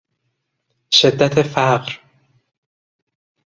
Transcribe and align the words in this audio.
شدت 0.91 1.41
فقر 1.43 1.99